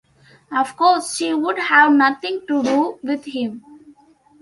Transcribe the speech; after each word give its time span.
Of 0.51 0.75
course, 0.77 1.15
she 1.15 1.31
would 1.31 1.59
have 1.59 1.91
nothing 1.91 2.41
to 2.47 2.63
do 2.63 2.97
with 3.03 3.25
him. 3.25 3.63